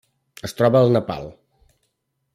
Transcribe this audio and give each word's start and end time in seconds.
Es 0.49 0.55
troba 0.61 0.81
al 0.87 0.95
Nepal. 0.95 1.31